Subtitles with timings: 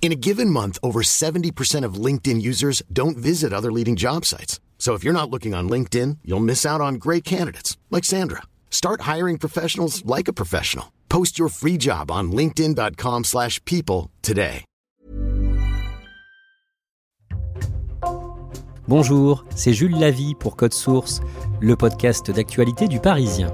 [0.00, 4.58] In a given month, over 70% of LinkedIn users don't visit other leading job sites.
[4.78, 8.44] So if you're not looking on LinkedIn, you'll miss out on great candidates like Sandra.
[8.70, 10.92] Start hiring professionals like a professional.
[11.10, 14.64] Post your free job on linkedin.com/people today.
[18.88, 21.20] Bonjour, c'est Jules Lavie pour Code Source,
[21.60, 23.52] le podcast d'actualité du Parisien.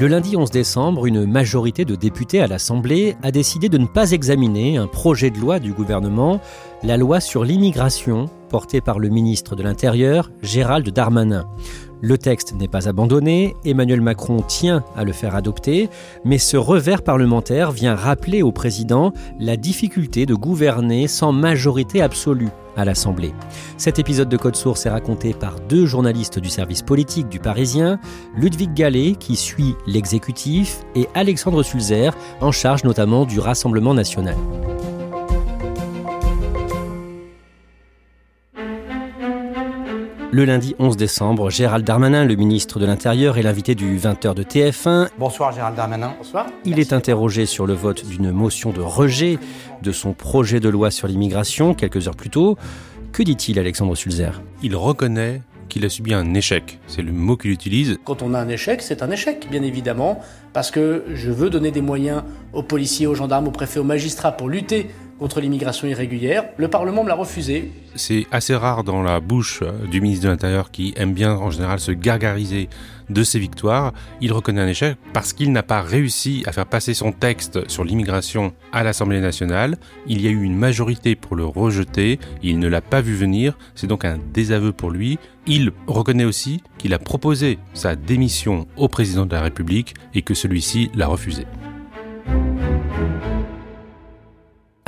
[0.00, 4.12] Le lundi 11 décembre, une majorité de députés à l'Assemblée a décidé de ne pas
[4.12, 6.40] examiner un projet de loi du gouvernement,
[6.82, 11.44] la loi sur l'immigration, portée par le ministre de l'Intérieur, Gérald Darmanin.
[12.00, 15.90] Le texte n'est pas abandonné, Emmanuel Macron tient à le faire adopter,
[16.24, 22.48] mais ce revers parlementaire vient rappeler au président la difficulté de gouverner sans majorité absolue
[22.80, 23.32] à l'Assemblée.
[23.76, 27.98] Cet épisode de Code Source est raconté par deux journalistes du service politique du Parisien,
[28.36, 34.36] Ludwig Gallet qui suit l'exécutif et Alexandre Sulzer en charge notamment du Rassemblement national.
[40.32, 44.44] Le lundi 11 décembre, Gérald Darmanin, le ministre de l'Intérieur, est l'invité du 20h de
[44.44, 45.08] TF1.
[45.18, 46.14] Bonsoir Gérald Darmanin.
[46.18, 46.46] Bonsoir.
[46.64, 49.40] Il est interrogé sur le vote d'une motion de rejet
[49.82, 52.56] de son projet de loi sur l'immigration quelques heures plus tôt.
[53.10, 54.40] Que dit-il Alexandre Sulzer?
[54.62, 56.78] Il reconnaît qu'il a subi un échec.
[56.86, 57.98] C'est le mot qu'il utilise.
[58.04, 60.20] Quand on a un échec, c'est un échec, bien évidemment,
[60.52, 64.32] parce que je veux donner des moyens aux policiers, aux gendarmes, aux préfets, aux magistrats
[64.32, 66.44] pour lutter contre l'immigration irrégulière.
[66.56, 67.70] Le Parlement me l'a refusé.
[67.94, 71.50] C'est assez rare dans la bouche euh, du ministre de l'Intérieur qui aime bien en
[71.50, 72.70] général se gargariser
[73.10, 73.92] de ses victoires.
[74.22, 77.84] Il reconnaît un échec parce qu'il n'a pas réussi à faire passer son texte sur
[77.84, 79.76] l'immigration à l'Assemblée nationale.
[80.06, 82.18] Il y a eu une majorité pour le rejeter.
[82.42, 83.58] Il ne l'a pas vu venir.
[83.74, 85.18] C'est donc un désaveu pour lui.
[85.46, 90.32] Il reconnaît aussi qu'il a proposé sa démission au président de la République et que
[90.32, 91.46] celui-ci l'a refusé.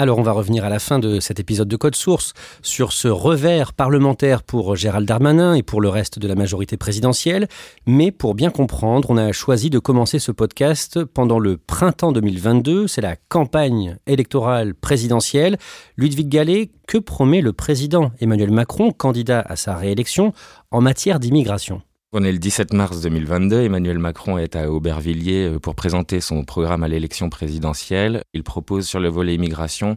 [0.02, 3.06] Alors on va revenir à la fin de cet épisode de Code Source sur ce
[3.06, 7.46] revers parlementaire pour Gérald Darmanin et pour le reste de la majorité présidentielle.
[7.86, 12.88] Mais pour bien comprendre, on a choisi de commencer ce podcast pendant le printemps 2022.
[12.88, 15.56] C'est la campagne électorale présidentielle.
[15.96, 20.32] Ludwig Gallet, que promet le président Emmanuel Macron, candidat à sa réélection,
[20.72, 21.80] en matière d'immigration?
[22.12, 23.62] On est le 17 mars 2022.
[23.62, 28.24] Emmanuel Macron est à Aubervilliers euh, pour présenter son programme à l'élection présidentielle.
[28.34, 29.96] Il propose sur le volet immigration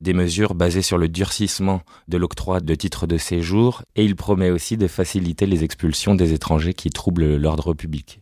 [0.00, 4.50] des mesures basées sur le durcissement de l'octroi de titres de séjour et il promet
[4.50, 8.20] aussi de faciliter les expulsions des étrangers qui troublent l'ordre public.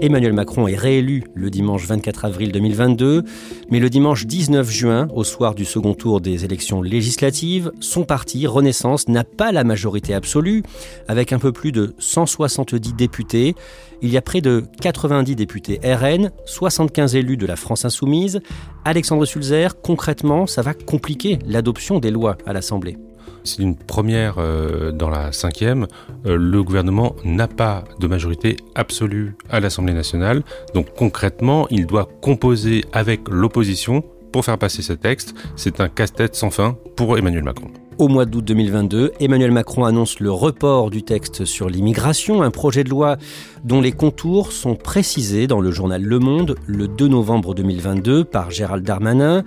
[0.00, 3.24] Emmanuel Macron est réélu le dimanche 24 avril 2022,
[3.70, 8.46] mais le dimanche 19 juin, au soir du second tour des élections législatives, son parti,
[8.46, 10.62] Renaissance, n'a pas la majorité absolue,
[11.08, 13.56] avec un peu plus de 170 députés.
[14.00, 18.40] Il y a près de 90 députés RN, 75 élus de la France insoumise.
[18.84, 22.96] Alexandre Sulzer, concrètement, ça va compliquer l'adoption des lois à l'Assemblée.
[23.44, 25.86] C'est une première euh, dans la cinquième.
[26.26, 30.42] Euh, le gouvernement n'a pas de majorité absolue à l'Assemblée nationale.
[30.74, 35.34] Donc concrètement, il doit composer avec l'opposition pour faire passer ce texte.
[35.56, 37.68] C'est un casse-tête sans fin pour Emmanuel Macron.
[37.98, 42.84] Au mois d'août 2022, Emmanuel Macron annonce le report du texte sur l'immigration, un projet
[42.84, 43.16] de loi
[43.64, 48.52] dont les contours sont précisés dans le journal Le Monde le 2 novembre 2022 par
[48.52, 49.42] Gérald Darmanin.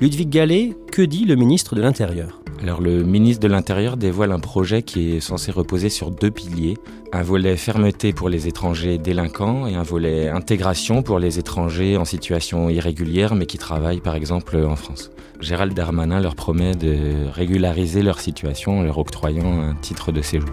[0.00, 2.45] Ludwig Gallet, que dit le ministre de l'Intérieur?
[2.62, 6.74] Alors le ministre de l'Intérieur dévoile un projet qui est censé reposer sur deux piliers,
[7.12, 12.04] un volet fermeté pour les étrangers délinquants et un volet intégration pour les étrangers en
[12.04, 15.10] situation irrégulière mais qui travaillent par exemple en France.
[15.40, 20.50] Gérald Darmanin leur promet de régulariser leur situation en leur octroyant un titre de séjour.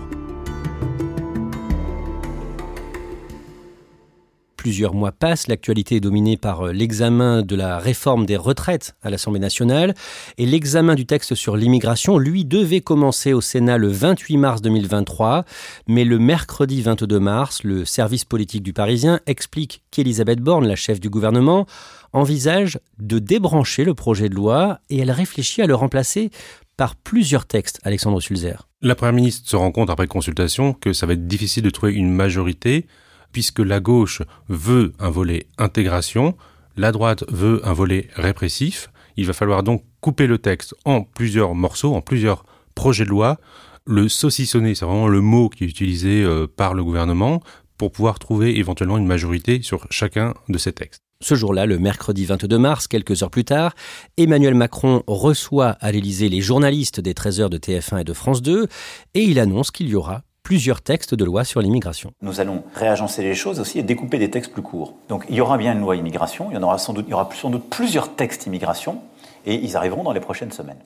[4.64, 9.10] Plusieurs mois passent, l'actualité est dominée par euh, l'examen de la réforme des retraites à
[9.10, 9.94] l'Assemblée nationale
[10.38, 15.44] et l'examen du texte sur l'immigration, lui, devait commencer au Sénat le 28 mars 2023,
[15.90, 21.02] mais le mercredi 22 mars, le service politique du Parisien explique qu'Elisabeth Borne, la chef
[21.02, 21.66] du gouvernement,
[22.14, 26.30] envisage de débrancher le projet de loi et elle réfléchit à le remplacer
[26.78, 28.70] par plusieurs textes, Alexandre Sulzer.
[28.82, 31.92] La Première ministre se rend compte après consultation que ça va être difficile de trouver
[31.92, 32.88] une majorité
[33.34, 36.38] puisque la gauche veut un volet intégration,
[36.78, 38.90] la droite veut un volet répressif.
[39.18, 42.46] Il va falloir donc couper le texte en plusieurs morceaux, en plusieurs
[42.76, 43.38] projets de loi.
[43.86, 47.44] Le saucissonner, c'est vraiment le mot qui est utilisé euh, par le gouvernement
[47.78, 51.00] pour pouvoir trouver éventuellement une majorité sur chacun de ces textes.
[51.22, 53.76] Ce jour-là, le mercredi 22 mars, quelques heures plus tard,
[54.18, 58.42] Emmanuel Macron reçoit à l'Élysée les journalistes des 13 heures de TF1 et de France
[58.42, 58.68] 2
[59.14, 62.12] et il annonce qu'il y aura plusieurs textes de loi sur l'immigration.
[62.22, 64.94] Nous allons réagencer les choses aussi et découper des textes plus courts.
[65.08, 67.12] Donc il y aura bien une loi immigration, il y en aura sans doute, il
[67.12, 69.02] y aura sans doute plusieurs textes immigration
[69.46, 70.80] et ils arriveront dans les prochaines semaines.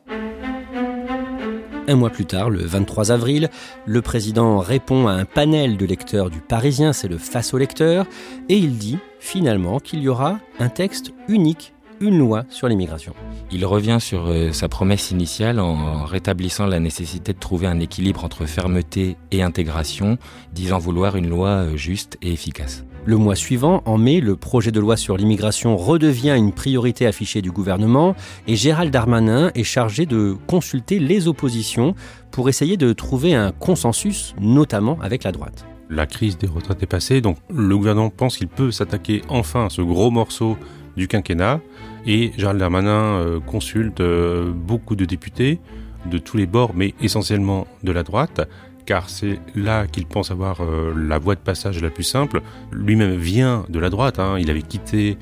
[1.89, 3.49] Un mois plus tard, le 23 avril,
[3.85, 8.05] le président répond à un panel de lecteurs du Parisien, c'est le face au lecteur,
[8.49, 13.13] et il dit finalement qu'il y aura un texte unique une loi sur l'immigration.
[13.51, 18.23] Il revient sur euh, sa promesse initiale en rétablissant la nécessité de trouver un équilibre
[18.23, 20.17] entre fermeté et intégration,
[20.53, 22.83] disant vouloir une loi euh, juste et efficace.
[23.05, 27.41] Le mois suivant, en mai, le projet de loi sur l'immigration redevient une priorité affichée
[27.41, 28.15] du gouvernement
[28.47, 31.95] et Gérald Darmanin est chargé de consulter les oppositions
[32.31, 35.65] pour essayer de trouver un consensus, notamment avec la droite.
[35.89, 39.69] La crise des retraites est passée, donc le gouvernement pense qu'il peut s'attaquer enfin à
[39.69, 40.57] ce gros morceau
[40.97, 41.61] du quinquennat.
[42.05, 45.59] Et Gérald Darmanin euh, consulte euh, beaucoup de députés
[46.05, 48.47] de tous les bords, mais essentiellement de la droite,
[48.85, 52.41] car c'est là qu'il pense avoir euh, la voie de passage la plus simple.
[52.71, 54.37] Lui-même vient de la droite, hein.
[54.39, 55.17] il avait quitté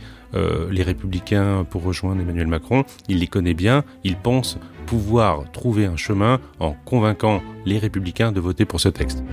[0.70, 5.96] les républicains pour rejoindre Emmanuel Macron, il les connaît bien, il pense pouvoir trouver un
[5.96, 9.24] chemin en convainquant les républicains de voter pour ce texte.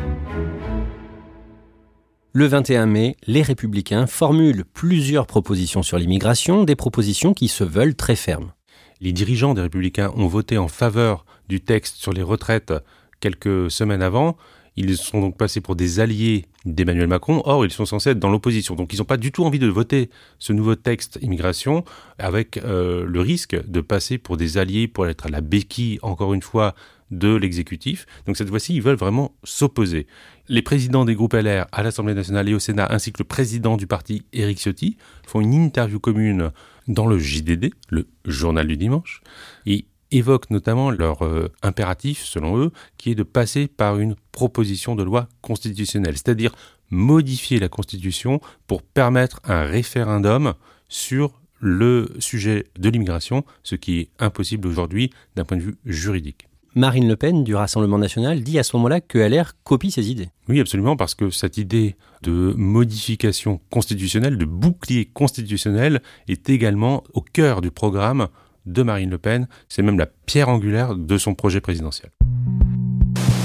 [2.34, 7.94] Le 21 mai, les républicains formulent plusieurs propositions sur l'immigration, des propositions qui se veulent
[7.94, 8.54] très fermes.
[9.02, 12.72] Les dirigeants des républicains ont voté en faveur du texte sur les retraites
[13.20, 14.38] quelques semaines avant.
[14.76, 17.42] Ils sont donc passés pour des alliés d'Emmanuel Macron.
[17.44, 18.76] Or, ils sont censés être dans l'opposition.
[18.76, 20.08] Donc, ils n'ont pas du tout envie de voter
[20.38, 21.84] ce nouveau texte immigration
[22.18, 26.32] avec euh, le risque de passer pour des alliés, pour être à la béquille, encore
[26.32, 26.74] une fois,
[27.12, 28.06] de l'exécutif.
[28.26, 30.06] Donc cette fois-ci, ils veulent vraiment s'opposer.
[30.48, 33.76] Les présidents des groupes LR à l'Assemblée nationale et au Sénat, ainsi que le président
[33.76, 36.50] du parti, Éric Ciotti, font une interview commune
[36.88, 39.22] dans le JDD, le journal du dimanche,
[39.66, 44.96] et évoquent notamment leur euh, impératif, selon eux, qui est de passer par une proposition
[44.96, 46.52] de loi constitutionnelle, c'est-à-dire
[46.90, 50.54] modifier la Constitution pour permettre un référendum
[50.88, 56.48] sur le sujet de l'immigration, ce qui est impossible aujourd'hui d'un point de vue juridique.
[56.74, 60.30] Marine Le Pen du Rassemblement national dit à ce moment-là que LR copie ses idées.
[60.48, 67.20] Oui, absolument, parce que cette idée de modification constitutionnelle, de bouclier constitutionnel, est également au
[67.20, 68.28] cœur du programme
[68.64, 69.48] de Marine Le Pen.
[69.68, 72.10] C'est même la pierre angulaire de son projet présidentiel.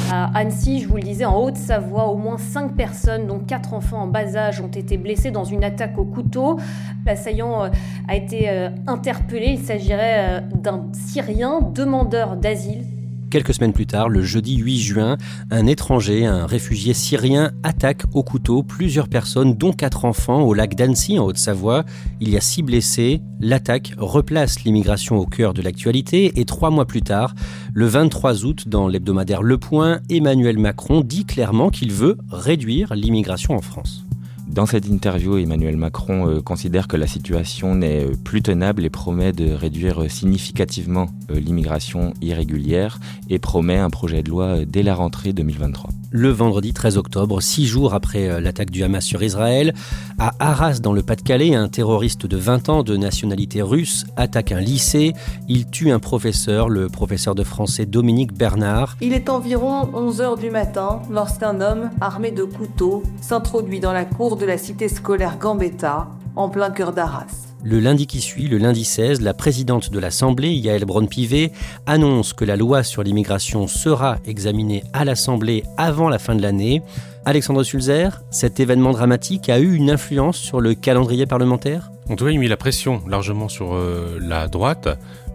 [0.09, 4.03] À Annecy, je vous le disais, en Haute-Savoie, au moins 5 personnes, dont 4 enfants
[4.03, 6.59] en bas âge, ont été blessés dans une attaque au couteau.
[7.05, 7.69] L'assaillant euh,
[8.07, 9.47] a été euh, interpellé.
[9.47, 12.85] Il s'agirait euh, d'un Syrien demandeur d'asile
[13.29, 15.17] Quelques semaines plus tard, le jeudi 8 juin,
[15.51, 20.75] un étranger, un réfugié syrien, attaque au couteau plusieurs personnes, dont quatre enfants, au lac
[20.75, 21.83] d'Annecy, en Haute-Savoie.
[22.21, 23.21] Il y a six blessés.
[23.41, 27.35] L'attaque replace l'immigration au cœur de l'actualité et trois mois plus tard,
[27.73, 33.55] le 23 août, dans l'hebdomadaire Le Point, Emmanuel Macron dit clairement qu'il veut réduire l'immigration
[33.55, 34.06] en France.
[34.47, 38.89] Dans cette interview, Emmanuel Macron euh, considère que la situation n'est euh, plus tenable et
[38.89, 42.97] promet de réduire euh, significativement l'immigration irrégulière
[43.29, 45.89] et promet un projet de loi dès la rentrée 2023.
[46.11, 49.73] Le vendredi 13 octobre, six jours après l'attaque du Hamas sur Israël,
[50.17, 54.61] à Arras dans le Pas-de-Calais, un terroriste de 20 ans de nationalité russe attaque un
[54.61, 55.11] lycée.
[55.49, 58.95] Il tue un professeur, le professeur de français Dominique Bernard.
[59.01, 64.05] Il est environ 11 heures du matin lorsqu'un homme armé de couteau s'introduit dans la
[64.05, 67.47] cour de la cité scolaire Gambetta, en plein cœur d'Arras.
[67.63, 71.51] Le lundi qui suit, le lundi 16, la présidente de l'Assemblée, Yael Braun-Pivet,
[71.85, 76.83] annonce que la loi sur l'immigration sera examinée à l'Assemblée avant la fin de l'année.
[77.25, 81.91] Alexandre Sulzer, cet événement dramatique a eu une influence sur le calendrier parlementaire?
[82.09, 84.87] En tout cas, il a mis la pression largement sur euh, la droite,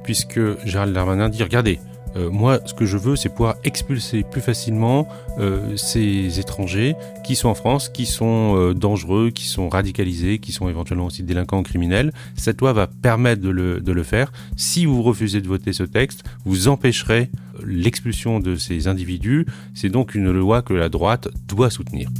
[0.04, 1.80] puisque Gérald Darmanin dit regardez,
[2.16, 7.36] Euh, moi, ce que je veux, c'est pouvoir expulser plus facilement euh, ces étrangers qui
[7.36, 11.60] sont en France, qui sont euh, dangereux, qui sont radicalisés, qui sont éventuellement aussi délinquants
[11.60, 12.12] ou criminels.
[12.36, 14.32] Cette loi va permettre de le, de le faire.
[14.56, 17.30] Si vous refusez de voter ce texte, vous empêcherez
[17.64, 19.46] l'expulsion de ces individus.
[19.74, 22.10] C'est donc une loi que la droite doit soutenir.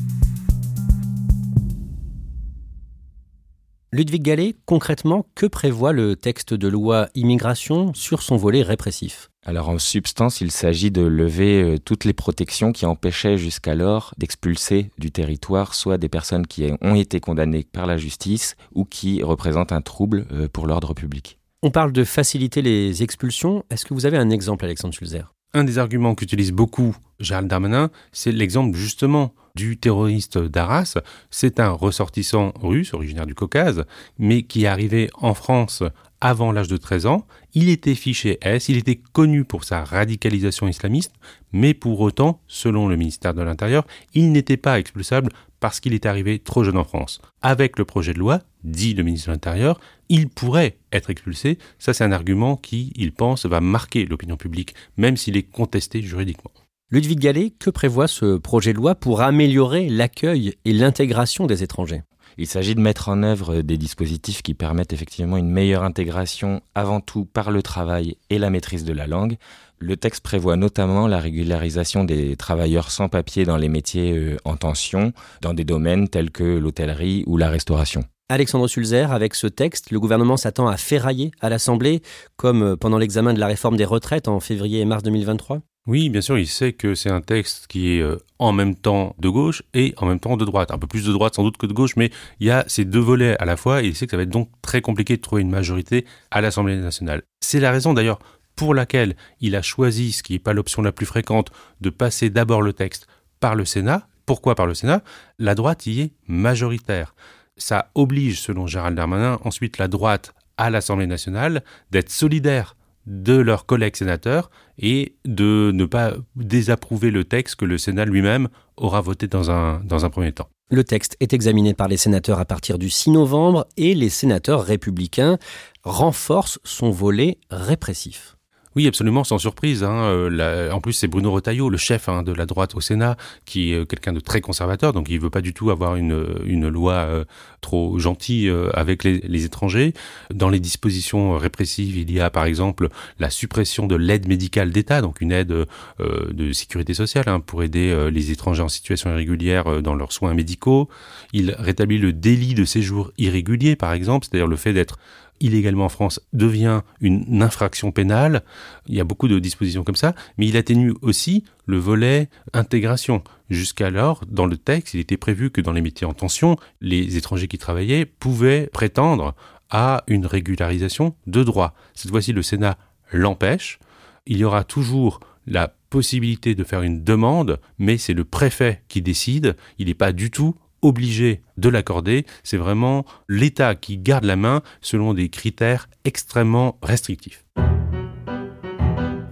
[3.95, 9.29] Ludwig Gallet, concrètement, que prévoit le texte de loi immigration sur son volet répressif?
[9.45, 14.91] Alors en substance, il s'agit de lever euh, toutes les protections qui empêchaient jusqu'alors d'expulser
[14.97, 19.73] du territoire soit des personnes qui ont été condamnées par la justice ou qui représentent
[19.73, 21.39] un trouble euh, pour l'ordre public.
[21.63, 23.63] On parle de faciliter les expulsions.
[23.69, 27.91] Est-ce que vous avez un exemple, Alexandre Schulzer Un des arguments qu'utilise beaucoup Gérald Darmanin,
[28.11, 30.99] c'est l'exemple justement du terroriste d'Arras.
[31.31, 33.85] C'est un ressortissant russe, originaire du Caucase,
[34.19, 35.83] mais qui est arrivé en France
[36.23, 37.27] avant l'âge de 13 ans.
[37.53, 41.13] Il était fiché S, il était connu pour sa radicalisation islamiste,
[41.53, 46.07] mais pour autant, selon le ministère de l'Intérieur, il n'était pas expulsable parce qu'il est
[46.07, 47.21] arrivé trop jeune en France.
[47.43, 51.59] Avec le projet de loi, dit le ministre de l'Intérieur, il pourrait être expulsé.
[51.79, 56.03] Ça, c'est un argument qui, il pense, va marquer l'opinion publique, même s'il est contesté
[56.03, 56.53] juridiquement.
[56.93, 62.03] Ludwig Gallet, que prévoit ce projet de loi pour améliorer l'accueil et l'intégration des étrangers?
[62.37, 67.01] Il s'agit de mettre en œuvre des dispositifs qui permettent effectivement une meilleure intégration avant
[67.01, 69.39] tout par le travail et la maîtrise de la langue.
[69.79, 74.59] Le texte prévoit notamment la régularisation des travailleurs sans papier dans les métiers euh, en
[74.59, 78.05] tension, dans des domaines tels que l'hôtellerie ou la restauration.
[78.29, 82.03] Alexandre Sulzer, avec ce texte, le gouvernement s'attend à ferrailler à l'Assemblée,
[82.37, 86.11] comme euh, pendant l'examen de la réforme des retraites en février et mars 2023 oui,
[86.11, 89.29] bien sûr, il sait que c'est un texte qui est euh, en même temps de
[89.29, 90.71] gauche et en même temps de droite.
[90.71, 92.85] Un peu plus de droite sans doute que de gauche, mais il y a ces
[92.85, 95.17] deux volets à la fois et il sait que ça va être donc très compliqué
[95.17, 97.23] de trouver une majorité à l'Assemblée nationale.
[97.41, 98.21] C'est la raison d'ailleurs
[98.55, 102.31] pour laquelle il a choisi, ce qui n'est pas l'option la plus fréquente, de passer
[102.31, 103.09] d'abord le texte
[103.41, 104.07] par le Sénat.
[104.25, 105.03] Pourquoi par le Sénat?
[105.41, 107.17] La droite y est majoritaire.
[107.57, 113.67] Ça oblige, selon Gérald Darmanin, ensuite la droite à l'Assemblée nationale d'être solidaire de leurs
[113.67, 119.27] collègues sénateurs et de ne pas désapprouver le texte que le Sénat lui-même aura voté
[119.27, 120.49] dans un, premier temps.
[120.71, 124.63] Le texte est examiné par les sénateurs à partir du 6 novembre et les sénateurs
[124.63, 125.39] républicains
[125.85, 128.37] renforcent son volet répressif.
[128.75, 129.85] Oui, absolument, sans surprise.
[129.85, 130.03] Hein.
[130.05, 133.73] Euh, en plus, c'est Bruno Retailleau, le chef hein, de la droite au Sénat, qui
[133.73, 136.69] est euh, quelqu'un de très conservateur, donc il veut pas du tout avoir une, une
[136.69, 137.25] loi euh,
[137.61, 139.93] trop gentille avec les, les, étrangers.
[140.33, 142.89] Dans les dispositions répressives, il y a par exemple
[143.19, 145.67] la suppression de l'aide médicale d'État, donc une aide
[145.99, 150.89] de sécurité sociale hein, pour aider les étrangers en situation irrégulière dans leurs soins médicaux.
[151.33, 154.99] Il rétablit le délit de séjour irrégulier, par exemple, c'est-à-dire le fait d'être
[155.43, 158.43] illégalement en France devient une infraction pénale.
[158.87, 163.23] Il y a beaucoup de dispositions comme ça, mais il atténue aussi le volet intégration.
[163.51, 167.49] Jusqu'alors, dans le texte, il était prévu que dans les métiers en tension, les étrangers
[167.49, 169.35] qui travaillaient pouvaient prétendre
[169.71, 171.75] à une régularisation de droit.
[171.95, 172.77] Cette fois-ci, le Sénat
[173.13, 173.79] l'empêche.
[174.27, 179.03] Il y aura toujours la possibilité de faire une demande, mais c'est le préfet qui
[179.03, 179.57] décide.
[179.79, 184.63] Il n'est pas du tout obligé de l'accorder, c'est vraiment l'État qui garde la main
[184.81, 187.45] selon des critères extrêmement restrictifs.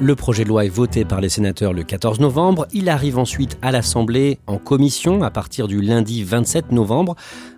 [0.03, 2.67] Le projet de loi est voté par les sénateurs le 14 novembre.
[2.73, 7.17] Il arrive ensuite à l'Assemblée en commission à partir du lundi 27 novembre.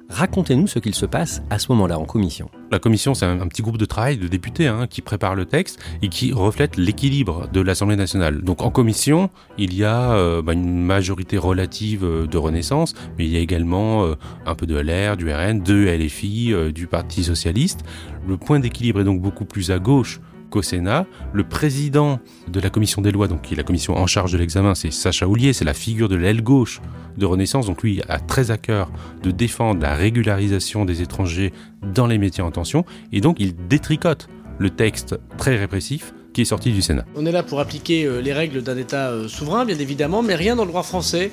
[0.08, 2.50] Racontez-nous ce qu'il se passe à ce moment-là en commission.
[2.72, 5.78] La commission, c'est un, petit groupe de travail de députés hein, qui prépare le texte
[6.02, 8.42] et qui reflète l'équilibre de l'Assemblée nationale.
[8.42, 13.24] Donc en commission, il y a euh, bah, une majorité relative euh, de Renaissance, mais
[13.24, 17.22] il y a également euh, un peu de LR, du RN, de LFI, du Parti
[17.22, 17.84] socialiste.
[18.26, 20.20] Le point d'équilibre est donc beaucoup plus à gauche
[20.56, 21.06] au Sénat.
[21.32, 24.38] Le président de la commission des lois, donc qui est la commission en charge de
[24.38, 26.80] l'examen, c'est Sacha Houlier, c'est la figure de l'aile gauche
[27.16, 27.66] de Renaissance.
[27.66, 28.90] Donc lui a très à cœur
[29.22, 32.84] de défendre la régularisation des étrangers dans les métiers en tension.
[33.12, 34.28] Et donc il détricote
[34.58, 37.04] le texte très répressif qui est sorti du Sénat.
[37.14, 40.34] On est là pour appliquer euh, les règles d'un État euh, souverain, bien évidemment, mais
[40.34, 41.30] rien dans le droit français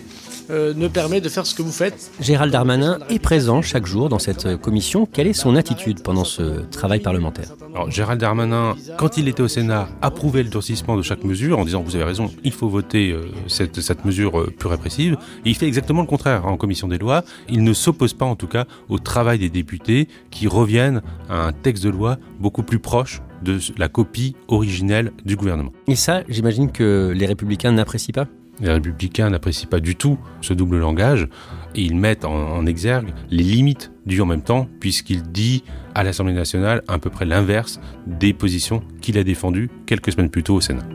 [0.50, 2.12] euh, ne permet de faire ce que vous faites.
[2.20, 5.06] Gérald Darmanin est présent chaque jour dans cette commission.
[5.06, 7.56] Quelle est son attitude pendant ce travail parlementaire?
[7.74, 11.65] Alors, Gérald Darmanin, quand il était au Sénat, approuvait le durcissement de chaque mesure en
[11.65, 15.18] disant vous avez raison, il faut voter euh, cette, cette, mesure euh, plus répressive.
[15.46, 17.24] Et il fait exactement le contraire en commission des lois.
[17.50, 21.53] Il ne s'oppose pas en tout cas au travail des députés qui reviennent à un
[21.53, 25.72] texte de loi beaucoup plus proche de la copie originelle du gouvernement.
[25.88, 28.27] Et ça, j'imagine que les républicains n'apprécient pas?
[28.61, 31.27] Les républicains n'apprécient pas du tout ce double langage
[31.75, 35.63] et ils mettent en, exergue les limites du en même temps, puisqu'il dit
[35.95, 40.43] à l'Assemblée nationale à peu près l'inverse des positions qu'il a défendues quelques semaines plus
[40.43, 40.85] tôt au Sénat.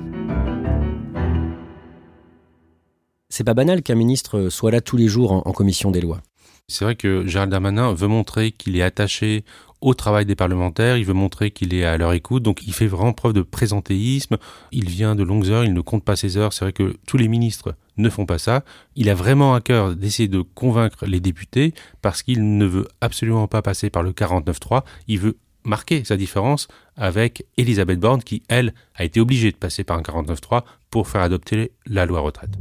[3.29, 6.21] C'est pas banal qu'un ministre soit là tous les jours en commission des lois.
[6.69, 9.45] C'est vrai que Gérald Darmanin veut montrer qu'il est attaché
[9.85, 12.87] au travail des parlementaires, il veut montrer qu'il est à leur écoute, donc il fait
[12.87, 14.39] vraiment preuve de présentéisme,
[14.73, 17.19] il vient de longues heures, il ne compte pas ses heures, c'est vrai que tous
[17.19, 18.65] les ministres ne font pas ça,
[18.97, 23.47] il a vraiment à cœur d'essayer de convaincre les députés parce qu'il ne veut absolument
[23.47, 28.73] pas passer par le 49-3, il veut marquer sa différence avec Elisabeth Borne qui, elle,
[28.95, 32.57] a été obligée de passer par un 49-3 pour faire adopter la loi retraite.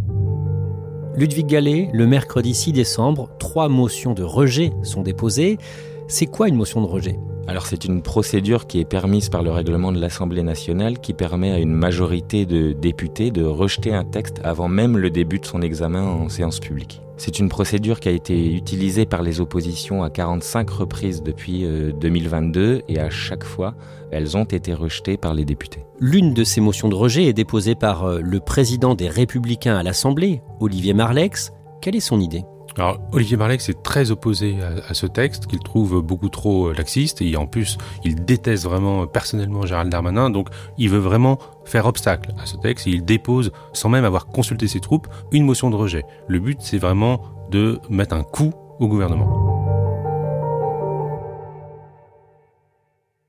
[1.16, 5.60] Ludwig Gallet, le mercredi 6 décembre, trois motions de rejet sont déposées.
[6.08, 7.20] C'est quoi une motion de rejet?
[7.48, 11.52] Alors c'est une procédure qui est permise par le règlement de l'Assemblée nationale qui permet
[11.52, 15.62] à une majorité de députés de rejeter un texte avant même le début de son
[15.62, 17.02] examen en séance publique.
[17.18, 21.66] C'est une procédure qui a été utilisée par les oppositions à 45 reprises depuis
[22.00, 23.76] 2022 euh, et à chaque fois,
[24.12, 25.86] elles ont été rejetées par les députés.
[26.00, 29.84] L'une de ces motions de rejet est déposée par euh, le président des Républicains à
[29.84, 31.52] l'Assemblée, Olivier Marlex.
[31.82, 32.44] Quelle est son idée?
[32.78, 37.36] Alors, Olivier Marlex est très opposé à, ce texte, qu'il trouve beaucoup trop laxiste, et
[37.38, 42.46] en plus, il déteste vraiment personnellement Gérald Darmanin, donc il veut vraiment faire obstacle à
[42.46, 46.04] ce texte, et il dépose, sans même avoir consulté ses troupes, une motion de rejet.
[46.28, 49.53] Le but, c'est vraiment de mettre un coup au gouvernement.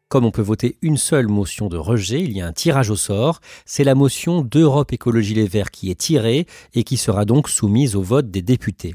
[0.09, 2.97] Comme on peut voter une seule motion de rejet, il y a un tirage au
[2.97, 3.41] sort.
[3.65, 7.97] C'est la motion d'Europe Écologie Les Verts qui est tirée et qui sera donc soumise
[7.97, 8.95] au vote des députés.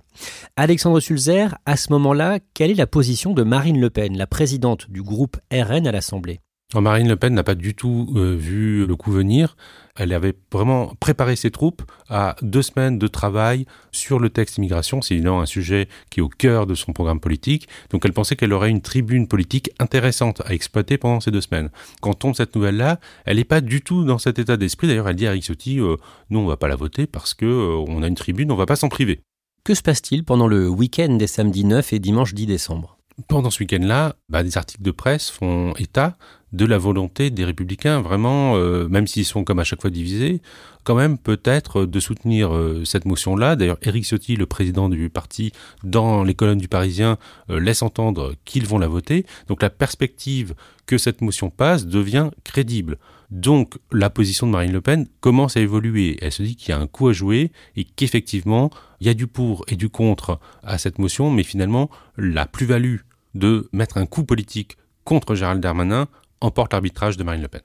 [0.56, 4.89] Alexandre Sulzer, à ce moment-là, quelle est la position de Marine Le Pen, la présidente
[4.89, 6.39] du groupe RN à l'Assemblée?
[6.75, 9.58] Marine Le Pen n'a pas du tout euh, vu le coup venir.
[10.00, 15.01] Elle avait vraiment préparé ses troupes à deux semaines de travail sur le texte immigration.
[15.01, 17.68] C'est évidemment un sujet qui est au cœur de son programme politique.
[17.89, 21.70] Donc elle pensait qu'elle aurait une tribune politique intéressante à exploiter pendant ces deux semaines.
[22.00, 24.88] Quand tombe cette nouvelle-là, elle n'est pas du tout dans cet état d'esprit.
[24.88, 25.98] D'ailleurs, elle dit à Eric Ciotti, euh,
[26.29, 28.65] nous on va pas la voter parce que euh, on a une tribune, on va
[28.65, 29.20] pas s'en priver.
[29.65, 33.00] Que se passe-t-il pendant le week-end des samedis 9 et dimanche 10 décembre?
[33.27, 36.18] Pendant ce week-end-là, bah, des articles de presse font état
[36.53, 40.41] de la volonté des républicains, vraiment, euh, même s'ils sont comme à chaque fois divisés,
[40.84, 43.56] quand même peut-être de soutenir euh, cette motion-là.
[43.56, 45.51] D'ailleurs, Éric Ciotti, le président du parti,
[45.84, 47.18] dans les colonnes du Parisien,
[47.50, 49.25] euh, laisse entendre qu'ils vont la voter.
[49.48, 52.98] Donc la perspective que cette motion passe devient crédible.
[53.29, 56.18] Donc la position de Marine Le Pen commence à évoluer.
[56.22, 59.14] Elle se dit qu'il y a un coup à jouer et qu'effectivement, il y a
[59.14, 62.98] du pour et du contre à cette motion, mais finalement, la plus-value
[63.35, 66.07] de mettre un coup politique contre Gérald Darmanin
[66.42, 67.62] emporte l'arbitrage de Marine Le Pen.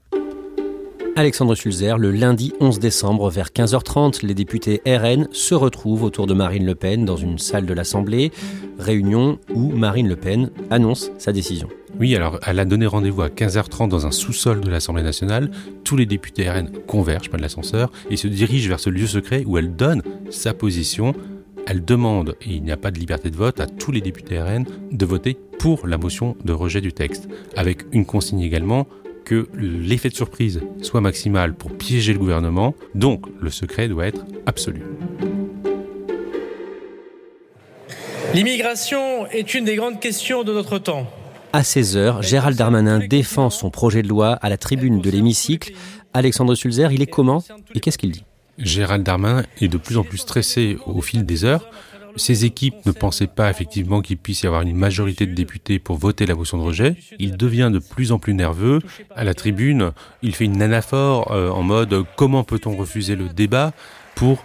[1.17, 6.35] Alexandre Sulzer, le lundi 11 décembre vers 15h30, les députés RN se retrouvent autour de
[6.35, 8.33] Marine Le Pen dans une salle de l'Assemblée,
[8.81, 11.69] réunion où Marine Le Pen annonce sa décision.
[12.01, 15.53] Oui, alors elle a donné rendez-vous à 15h30 dans un sous-sol de l'Assemblée nationale.
[15.85, 19.45] Tous les députés RN convergent, pas de l'ascenseur, et se dirigent vers ce lieu secret
[19.47, 21.15] où elle donne sa position.
[21.67, 24.39] Elle demande, et il n'y a pas de liberté de vote, à tous les députés
[24.41, 28.87] RN de voter pour la motion de rejet du texte, avec une consigne également
[29.25, 34.27] que l'effet de surprise soit maximal pour piéger le gouvernement, donc le secret doit être
[34.45, 34.83] absolu.
[38.35, 41.07] L'immigration est une des grandes questions de notre temps.
[41.55, 45.73] À 16h, Gérald Darmanin défend son projet de loi à la tribune de l'hémicycle.
[46.13, 47.43] Alexandre Sulzer, il est comment
[47.75, 48.25] et qu'est-ce qu'il dit?
[48.59, 51.69] Gérald Darmanin est de plus en plus stressé au fil des heures.
[52.17, 55.97] Ces équipes ne pensaient pas effectivement qu'il puisse y avoir une majorité de députés pour
[55.97, 56.95] voter la motion de rejet.
[57.19, 58.81] Il devient de plus en plus nerveux.
[59.17, 59.91] À la tribune,
[60.23, 63.73] il fait une anaphore euh, en mode comment peut-on refuser le débat
[64.15, 64.45] pour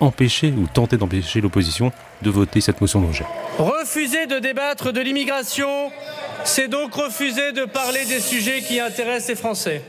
[0.00, 1.92] empêcher ou tenter d'empêcher l'opposition
[2.22, 3.26] de voter cette motion de rejet?
[3.58, 5.90] Refuser de débattre de l'immigration,
[6.44, 9.82] c'est donc refuser de parler des sujets qui intéressent les Français.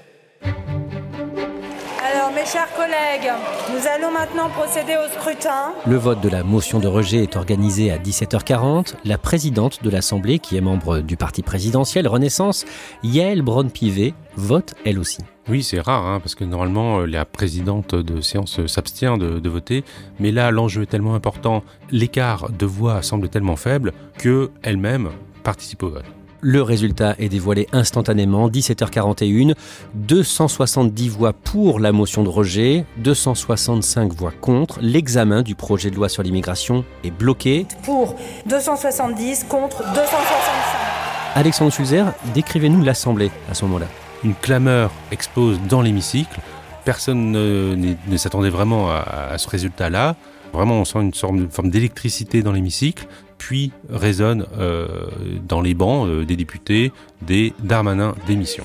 [2.14, 3.32] Alors, mes chers collègues,
[3.72, 5.74] nous allons maintenant procéder au scrutin.
[5.88, 8.96] Le vote de la motion de rejet est organisé à 17h40.
[9.06, 12.66] La présidente de l'Assemblée, qui est membre du parti présidentiel Renaissance,
[13.04, 15.20] Yael Braun-Pivet, vote elle aussi.
[15.48, 19.50] Oui, c'est rare, hein, parce que normalement, euh, la présidente de séance s'abstient de, de,
[19.50, 19.86] voter.
[20.20, 25.12] Mais là, l'enjeu est tellement important, l'écart de voix semble tellement faible, qu'elle-même
[25.44, 26.06] participe au vote.
[26.44, 29.54] Le résultat est dévoilé instantanément, 17h41.
[29.94, 34.80] 270 voix pour la motion de rejet, 265 voix contre.
[34.82, 37.68] L'examen du projet de loi sur l'immigration est bloqué.
[37.84, 38.16] Pour
[38.48, 40.02] 270, contre 265.
[41.36, 43.86] Alexandre Sulzer, décrivez-nous l'Assemblée à ce moment-là.
[44.24, 46.40] Une clameur explose dans l'hémicycle.
[46.86, 50.16] Personne ne, s'attendait vraiment à, à ce résultat-là.
[50.54, 53.08] Vraiment, on sent une sorte forme d'électricité dans l'hémicycle
[53.42, 55.08] puis résonne euh,
[55.48, 56.92] dans les bancs euh, des députés
[57.24, 58.64] des Darmanin démission.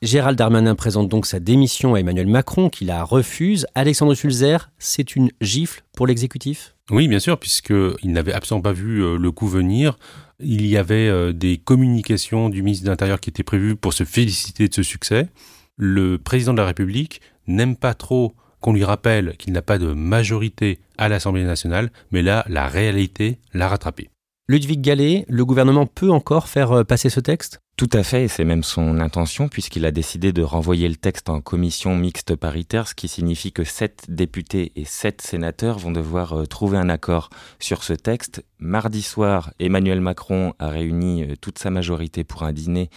[0.00, 3.66] Gérald Darmanin présente donc sa démission à Emmanuel Macron, qui la refuse.
[3.74, 6.74] Alexandre Sulzer, c'est une gifle pour l'exécutif?
[6.90, 9.98] Oui, bien sûr, puisqu'il n'avait absolument pas vu euh, le coup venir.
[10.42, 14.66] Il y avait des communications du ministre de l'Intérieur qui étaient prévues pour se féliciter
[14.68, 15.28] de ce succès.
[15.76, 19.92] Le président de la République n'aime pas trop qu'on lui rappelle qu'il n'a pas de
[19.92, 24.10] majorité à l'Assemblée nationale, mais là, la réalité l'a rattrapé.
[24.50, 27.60] Ludwig Gallet, le gouvernement peut encore faire euh, passer ce texte?
[27.76, 31.30] Tout à fait, et c'est même son intention, puisqu'il a décidé de renvoyer le texte
[31.30, 36.32] en commission mixte paritaire, ce qui signifie que sept députés et sept sénateurs vont devoir
[36.32, 38.44] euh, trouver un accord sur ce texte.
[38.58, 42.90] Mardi soir, Emmanuel Macron a réuni euh, toute sa majorité pour un dîner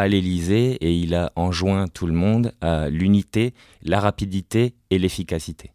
[0.00, 5.72] à l'Élysée et il a enjoint tout le monde à l'unité, la rapidité et l'efficacité.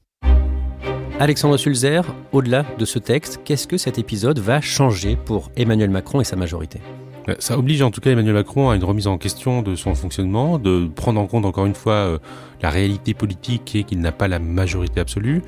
[1.20, 2.02] Alexandre Sulzer,
[2.34, 6.36] au-delà de ce texte, qu'est-ce que cet épisode va changer pour Emmanuel Macron et sa
[6.36, 6.82] majorité?
[7.30, 9.96] Euh, ça oblige en tout cas Emmanuel Macron à une remise en question de son
[9.96, 12.18] fonctionnement, de prendre en compte encore une fois euh,
[12.62, 15.42] la réalité politique qui est qu'il n'a pas la majorité absolue.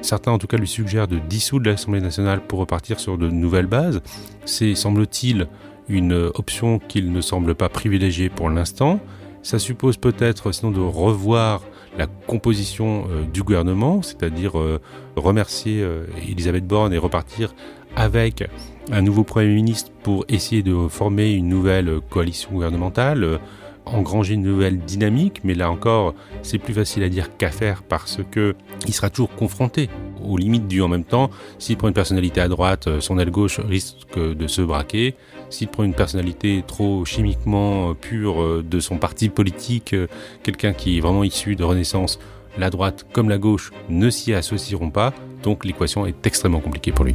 [0.00, 3.66] Certains en tout cas lui suggèrent de dissoudre l'Assemblée nationale pour repartir sur de nouvelles
[3.66, 4.02] bases.
[4.44, 5.46] C'est, semble-t-il,
[5.88, 9.00] une option qu'il ne semble pas privilégier pour l'instant.
[9.42, 11.62] Ça suppose peut-être sinon de revoir
[11.96, 14.80] la composition euh, du gouvernement, c'est-à-dire euh,
[15.16, 17.54] remercier euh, Elisabeth Borne et repartir
[17.96, 18.44] avec
[18.90, 23.38] un nouveau Premier ministre pour essayer de former une nouvelle coalition gouvernementale,
[23.84, 28.20] engranger une nouvelle dynamique, mais là encore, c'est plus facile à dire qu'à faire parce
[28.30, 28.54] que
[28.86, 29.90] il sera toujours confronté
[30.24, 31.30] aux limites du en même temps.
[31.58, 35.14] S'il prend une personnalité à droite, son aile gauche risque de se braquer.
[35.52, 40.06] S'il prend une personnalité trop chimiquement euh, pure euh, de son parti politique, euh,
[40.42, 42.18] quelqu'un qui est vraiment issu de Renaissance,
[42.56, 45.12] la droite comme la gauche ne s'y associeront pas,
[45.42, 47.14] donc l'équation est extrêmement compliquée pour lui.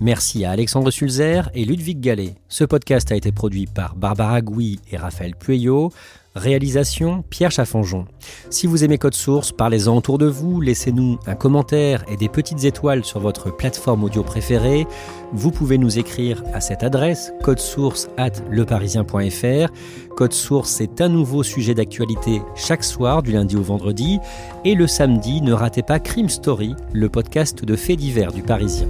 [0.00, 2.34] Merci à Alexandre Sulzer et Ludwig Gallet.
[2.48, 5.90] Ce podcast a été produit par Barbara Gouy et Raphaël Pueyo.
[6.34, 8.04] Réalisation Pierre Chaffanjon.
[8.50, 12.64] Si vous aimez Code Source, parlez-en autour de vous, laissez-nous un commentaire et des petites
[12.64, 14.86] étoiles sur votre plateforme audio préférée.
[15.32, 19.72] Vous pouvez nous écrire à cette adresse codesource at leparisien.fr.
[20.14, 24.18] Code Source, c'est un nouveau sujet d'actualité chaque soir du lundi au vendredi.
[24.66, 28.88] Et le samedi, ne ratez pas Crime Story, le podcast de faits divers du Parisien.